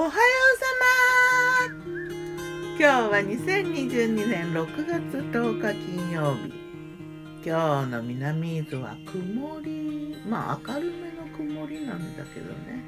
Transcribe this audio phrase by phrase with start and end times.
[0.00, 0.16] おはよう
[0.58, 0.64] さ
[1.68, 1.76] ま。
[2.78, 6.54] 今日は2022年6月10日金曜日。
[7.44, 10.16] 今日の南伊豆は曇り。
[10.26, 12.82] まあ明るめの曇りなんだけどね。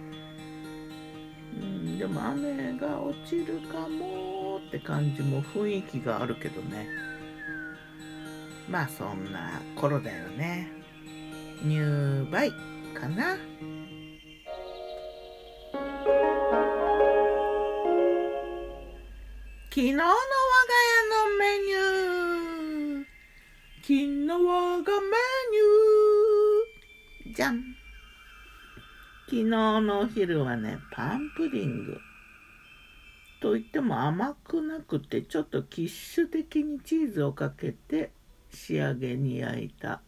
[1.60, 6.88] うんでも雨が落ちるかもって感じも雰囲気があるけどね。
[8.70, 10.72] まあそんな頃だよね。
[11.62, 12.50] 入梅
[12.98, 13.36] かな。
[19.74, 23.04] 昨日の我が家のメニュー。
[23.80, 25.16] 昨日我がメ
[25.50, 27.34] ニュー。
[27.34, 27.62] じゃん。
[29.24, 31.98] 昨日のお昼はねパンプディング。
[33.40, 38.12] といっても甘くなくてちょっとキッシュ的にチーズをかけて
[38.50, 40.02] 仕上げに焼いた。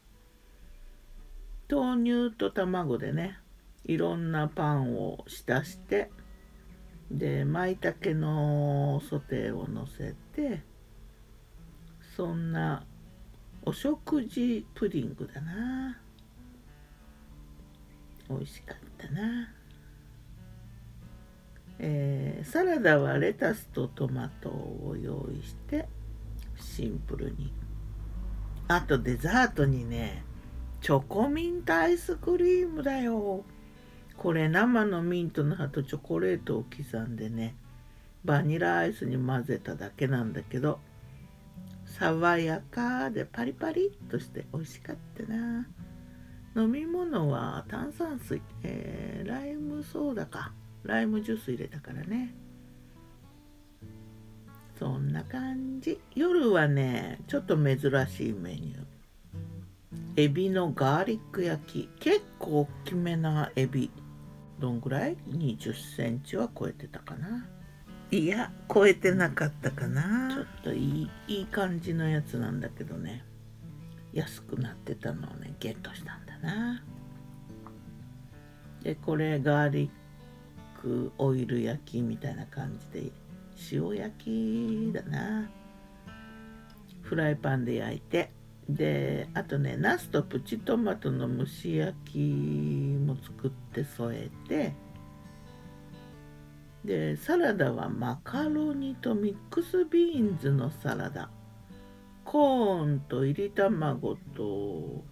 [1.71, 3.39] 豆乳と卵でね
[3.87, 6.11] いろんなパンを浸して
[7.11, 10.63] で舞茸のソテーをのせて
[12.17, 12.85] そんな
[13.65, 15.99] お食事プディングだな。
[18.29, 19.49] 美味しかったな。
[21.79, 25.89] えー、サラダはレタスとトマトを用意して
[26.57, 27.53] シンプルに。
[28.69, 30.25] あとデザートにね
[30.81, 33.45] チョコミントアイスクリームだよ。
[34.17, 37.57] これ生のミントの葉とチョコレートを刻んでね
[38.25, 40.79] バニラアイスに混ぜただけなんだけど
[41.99, 45.67] 爽やかでパリパリっとして美味しかったな。
[46.57, 50.53] 飲み物は炭酸水、えー、ライムソーダか。
[50.83, 52.35] ライムジュース入れたからね。
[54.79, 56.01] そんな感じ。
[56.15, 57.77] 夜はねちょっと珍
[58.07, 58.85] しいメニュー。
[60.17, 61.89] エビのガーリック焼き。
[62.01, 63.91] 結構大きめなエビ。
[64.59, 67.47] どんぐらい？20センチは超えてたかな。
[68.11, 70.31] いや超えてなかったかな。
[70.33, 73.25] ちょっといいいい感じのやつなんだけどね。
[74.13, 76.83] 安くなってたのをねゲットしたんだな。
[78.83, 79.91] でこれガーリ
[80.79, 83.11] ックオイル焼きみたいな感じで
[83.73, 85.51] 塩焼きだな。
[87.03, 88.31] フライパンで焼いて
[88.69, 94.75] であとねナスとプチトマトの蒸し焼きも作って添えて
[96.85, 101.31] でサラダはマカロニとミックスビーンズのサラダ。
[102.25, 105.05] コーンといり卵と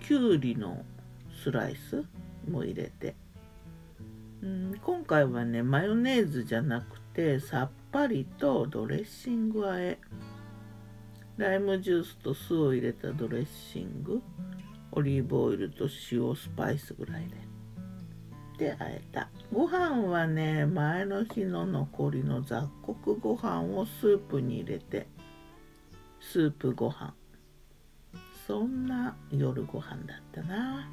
[0.00, 0.84] きゅうりの
[1.42, 2.04] スライス
[2.48, 3.16] も入れて、
[4.42, 9.98] うん、今回はねマヨネーズじゃなくてさっぱりとドレッシング和え。
[11.36, 14.22] ライムジュースと酢を入れたドレッシング
[14.92, 17.26] オリーブオイルと塩スパイスぐらい
[18.58, 18.66] で。
[18.66, 19.28] であえた。
[19.52, 25.08] ご飯はね前の日の残りの雑穀ご飯をスープに入れて
[26.20, 27.12] スープご飯。
[28.46, 30.88] そんな夜ご飯だったな。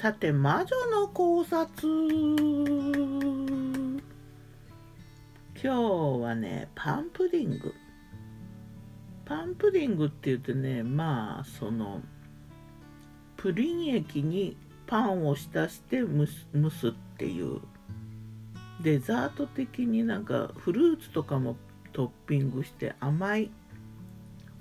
[0.00, 1.86] さて魔女の考察。
[5.62, 7.74] 今日はねパンプディング。
[9.24, 12.00] パンプディングって言うとねまあその
[13.36, 17.60] プリン液にパンを浸して蒸す蒸すっていう
[18.82, 21.56] デザート的になんかフルーツとかも
[21.92, 23.50] トッピングして甘い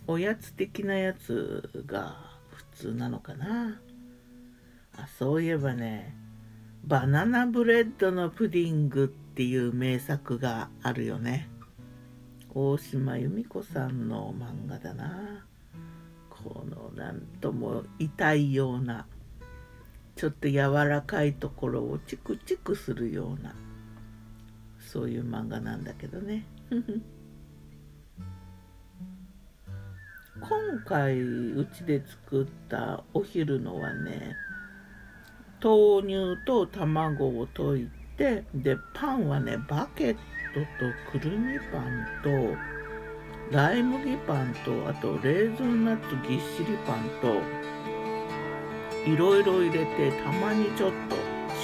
[0.08, 2.18] おやつ的なやつが
[2.52, 3.80] 普通なのかな。
[4.96, 6.16] あそういえばね
[6.86, 11.50] バナナブレッドのプディングっていう名作があるよね。
[12.56, 15.44] 大島由美子さんの漫画だな。
[16.30, 19.08] このなんとも痛いような
[20.16, 23.56] ちょっと柔らかいところをチクチクするような
[24.80, 26.46] そういう漫画なんだけどね。
[30.40, 30.52] 今
[30.86, 34.36] 回うちで作ったお昼のはね
[35.64, 40.18] 豆乳と卵を溶いてでパンはねバケッ
[40.54, 40.66] トと
[41.12, 42.56] くるみパンと
[43.52, 47.42] ライ麦パンとあとレーズンナッツぎっしりパンと
[49.10, 51.16] いろいろ入れてたまにちょっと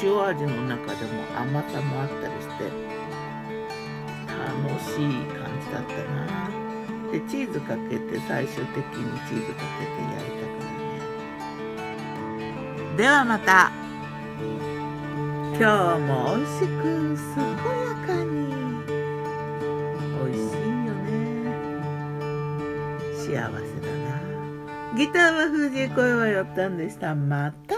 [0.01, 2.63] 塩味の中でも甘さもあったりして
[4.27, 5.07] 楽しい
[5.37, 6.49] 感じだったな。
[7.11, 10.69] でチーズかけて最終的にチーズかけて焼いたから
[12.87, 12.97] ね。
[12.97, 13.71] ではまた。
[15.59, 16.83] 今日も美味しく
[17.35, 17.43] 健
[17.85, 17.88] や
[24.99, 27.15] ギターは藤井声はやったんでした。
[27.15, 27.68] また。